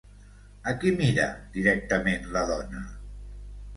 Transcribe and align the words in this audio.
A 0.69 0.71
qui 0.83 0.93
mira 1.01 1.27
directament 1.57 2.27
la 2.39 2.43
dona? 2.53 2.83